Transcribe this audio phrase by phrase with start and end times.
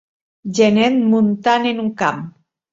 [0.59, 2.29] Genet muntant en un camp.